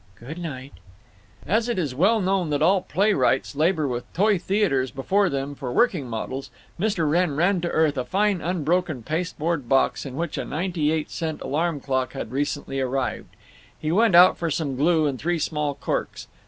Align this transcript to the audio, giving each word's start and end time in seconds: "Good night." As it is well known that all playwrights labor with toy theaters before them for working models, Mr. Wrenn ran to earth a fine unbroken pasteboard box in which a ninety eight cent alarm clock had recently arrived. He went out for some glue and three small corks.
"Good 0.19 0.39
night." 0.39 0.73
As 1.45 1.69
it 1.69 1.77
is 1.77 1.93
well 1.93 2.19
known 2.19 2.49
that 2.49 2.63
all 2.63 2.81
playwrights 2.81 3.55
labor 3.55 3.87
with 3.87 4.11
toy 4.13 4.39
theaters 4.39 4.89
before 4.89 5.29
them 5.29 5.53
for 5.53 5.71
working 5.71 6.07
models, 6.09 6.49
Mr. 6.79 7.07
Wrenn 7.07 7.35
ran 7.35 7.61
to 7.61 7.69
earth 7.69 7.99
a 7.99 8.03
fine 8.03 8.41
unbroken 8.41 9.03
pasteboard 9.03 9.69
box 9.69 10.03
in 10.03 10.15
which 10.15 10.39
a 10.39 10.43
ninety 10.43 10.91
eight 10.91 11.11
cent 11.11 11.39
alarm 11.43 11.79
clock 11.81 12.13
had 12.13 12.31
recently 12.31 12.79
arrived. 12.81 13.35
He 13.77 13.91
went 13.91 14.15
out 14.15 14.39
for 14.39 14.49
some 14.49 14.75
glue 14.75 15.05
and 15.05 15.19
three 15.19 15.37
small 15.37 15.75
corks. 15.75 16.27